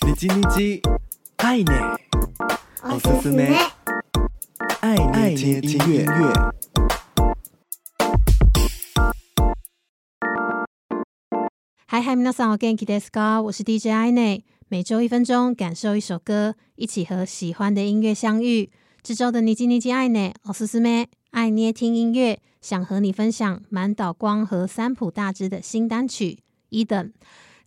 [0.00, 0.80] 你叽你叽，
[1.36, 1.98] 爱捏，
[2.82, 3.54] おすすめ，
[4.80, 4.96] 爱
[5.34, 6.06] 捏听音乐。
[11.86, 13.42] 嗨嗨，皆さんお元気ですか？
[13.42, 18.70] 我是 DJ 爱捏，每周一分钟，感受一首歌，一起和喜欢的音乐相遇。
[19.02, 26.38] 这周的你叽你叽爱捏，おすすめ，爱捏听音乐，想和你分享满岛光和三浦大知的新单曲《
[26.86, 27.04] Eden》。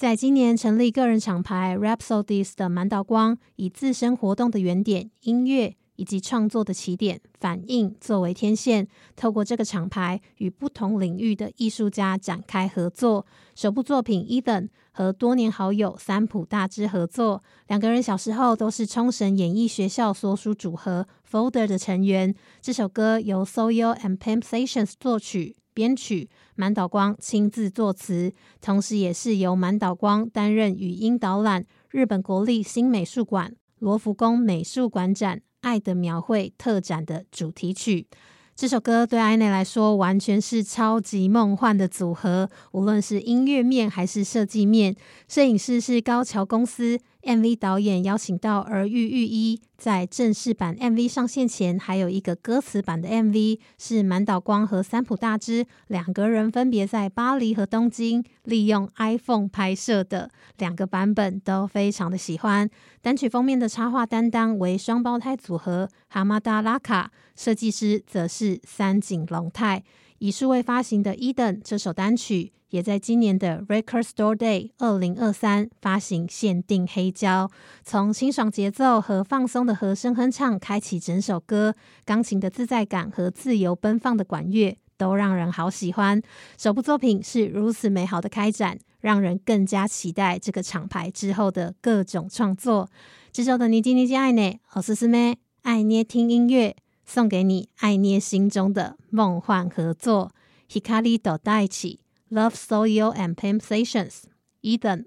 [0.00, 13.26] 在今年成立个人厂牌 Rhapsodies 的满岛光，以自身活动的原点音乐以及创作的起点反应作为天线，透过这个厂牌与不同领域的艺术家展开合作。
[13.54, 22.34] 首部作品《Eden》和多年好友三浦大知合作，两个人小时候都是冲绳演艺学校所属组合 Folder 的成员。
[22.62, 25.56] 这首歌由 Soil and Pimp Sessions 作曲。
[25.80, 31.64] 编曲满岛光亲自作词，同时也是由满岛光担任语音导览。
[31.88, 38.06] 日本国立新美术馆罗浮宫美术馆展《爱的描绘》特展的主题曲。
[38.54, 44.94] 这首歌对爱内来说完全是超级梦幻的组合，无论是音乐面还是设计面。
[45.28, 49.60] 摄影师是高桥公司，MV 导演邀请到儿玉裕一。
[49.76, 60.30] 在正式版 MV 上线前，还有一个歌词版的 MV，是满岛光和三浦大知两个人分别在巴黎和东京利用 iPhone 拍摄的。
[60.58, 62.68] 两个版本都非常的喜欢。
[63.00, 69.82] 单曲封面的插画担当为双胞胎组合哈马达拉卡，设计师则是三井龙太。
[70.19, 77.49] 以数位发行的《Eden》这首单曲，也在今年的 Record Store Day 二零二三发行限定黑胶。
[77.83, 86.21] 从清爽节奏和放松的和声哼唱开启整首歌，钢琴的自在感和自由奔放的管乐都让人好喜欢。
[86.57, 92.89] 首部作品是如此美好的开展，让人更加期待这个厂牌之后的各种创作。
[93.31, 96.75] 这首的你叽你叽爱捏，おすすめ，爱捏听音乐。
[97.09, 100.31] 送给你爱捏心中的梦幻合作，
[100.69, 104.23] Hikari to Daichi Love Soil and Pimp Sessions
[104.61, 105.05] Eden，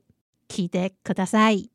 [0.48, 1.70] 闻いてください。